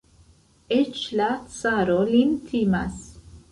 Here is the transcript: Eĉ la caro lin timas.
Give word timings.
Eĉ 0.77 1.01
la 1.19 1.27
caro 1.59 2.01
lin 2.15 2.35
timas. 2.51 3.01